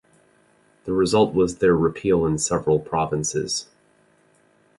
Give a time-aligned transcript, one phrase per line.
[0.85, 3.67] The result was their repeal in several provinces.